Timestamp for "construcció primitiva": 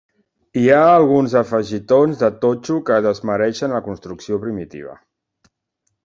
3.89-4.97